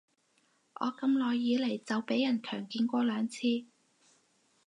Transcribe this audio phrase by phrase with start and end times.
[0.79, 3.65] 我咁耐以來被人強檢過兩次